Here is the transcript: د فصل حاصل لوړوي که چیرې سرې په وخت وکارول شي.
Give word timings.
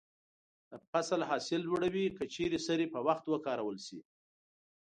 د 0.69 0.71
فصل 0.89 1.19
حاصل 1.29 1.61
لوړوي 1.65 2.05
که 2.17 2.23
چیرې 2.33 2.59
سرې 2.67 2.85
په 2.93 2.99
وخت 3.07 3.25
وکارول 3.27 3.77
شي. 3.87 3.99